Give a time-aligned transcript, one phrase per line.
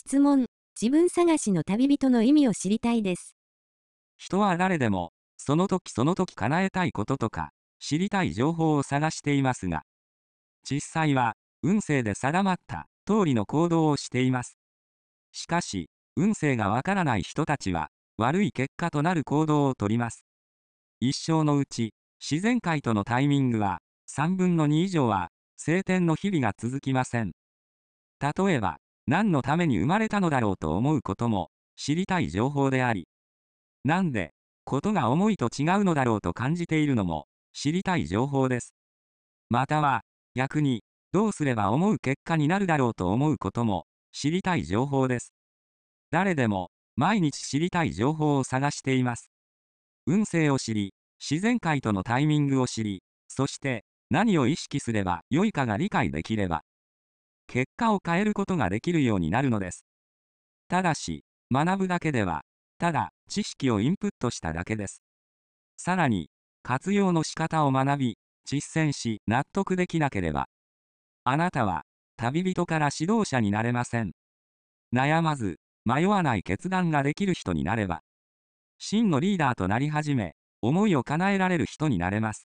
[0.00, 0.46] 質問、
[0.80, 3.34] 自分探しの旅人の意味を知りたいです。
[4.16, 9.82] 人は誰でも、その時その時叶えたいこととか、知りたい情報を探していますが、
[10.62, 11.34] 実際は、
[11.64, 14.56] 運勢で定まった通りの行動をしています。
[15.32, 17.88] しかし、運勢がわからない人たちは、
[18.18, 20.24] 悪い結果となる行動をとります。
[21.00, 23.80] 一生のうち、自然界とのタイミングは、
[24.16, 27.32] 3分の2以上は、晴天の日々が続きません。
[28.20, 28.78] 例えば、
[29.08, 33.08] 何のために生まれたのだろうと思うことも、知りたい情報であり、
[33.82, 38.74] なんで、ことが思いと違うのだろうと感じているのも、知りたい情報です。
[39.48, 40.02] または、
[40.34, 45.32] 逆に、どうすれば思う結果になるだろうと思うことも、知りたい情報です。
[46.10, 49.30] 誰でも、毎日知りたい情報を探しています。
[50.06, 56.62] 運勢を知り、自然界とのタイミングを知り、そして、何を意識すれば良いかが理解できれば、
[57.48, 59.84] 結果を変えることができるようになるのです。
[60.68, 62.42] ただし、学ぶだけでは、
[62.78, 65.02] ただ、知識をインプットしただけです。
[65.76, 66.28] さらに、
[66.62, 70.46] 活用の仕方を学び、実践し、納得できなければ、
[71.24, 71.82] あなたは、
[72.16, 74.12] 旅人から指導者になれません。
[74.94, 78.02] 悩まず、迷わない決断ができる人になれば、
[78.78, 82.48] 真のリーダーとなり始め、思いを叶えられる人になれます。